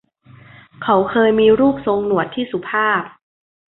[0.83, 3.01] เขาเคยมีรูปทรงหนวดที่สุภาพ